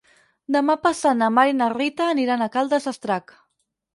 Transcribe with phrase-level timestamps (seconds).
[0.53, 3.37] Demà passat na Mar i na Rita aniran a Caldes d'Estrac.